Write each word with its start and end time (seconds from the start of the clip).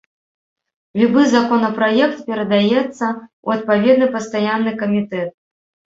Любы 1.01 1.21
законапраект 1.33 2.17
перадаецца 2.31 2.89
ў 3.45 3.47
адпаведны 3.57 4.07
пастаянны 4.17 4.71
камітэт. 4.81 5.29